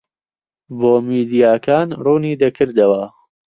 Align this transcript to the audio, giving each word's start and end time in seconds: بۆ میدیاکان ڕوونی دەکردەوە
بۆ 0.79 0.93
میدیاکان 1.07 1.87
ڕوونی 2.03 2.33
دەکردەوە 2.43 3.03